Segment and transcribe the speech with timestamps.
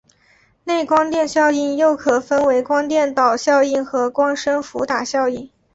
[0.63, 5.47] 内光电效应又可分为光电导效应和光生伏打效应。